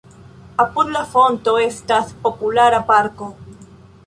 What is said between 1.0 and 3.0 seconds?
fonto estas populara